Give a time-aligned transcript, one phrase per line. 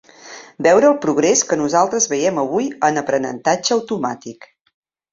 [0.67, 4.53] Veure el progrés que nosaltres veiem avui en aprenentatge automàtic.